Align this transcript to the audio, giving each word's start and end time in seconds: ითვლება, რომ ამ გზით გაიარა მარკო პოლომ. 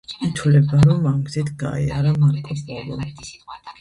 ითვლება, 0.27 0.79
რომ 0.87 1.05
ამ 1.11 1.19
გზით 1.29 1.51
გაიარა 1.65 2.15
მარკო 2.25 2.59
პოლომ. 2.71 3.09